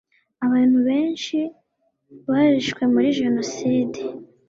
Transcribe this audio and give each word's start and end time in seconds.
Abantu 0.45 0.77
benshi 0.87 1.37
barishwe 2.27 2.81
muri 2.93 3.07
jenocide 3.19 3.99